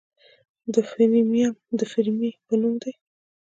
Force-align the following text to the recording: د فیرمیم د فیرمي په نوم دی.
د 0.73 0.75
فیرمیم 0.89 1.53
د 1.79 1.81
فیرمي 1.91 2.29
په 2.45 2.53
نوم 2.61 2.75
دی. 2.83 2.93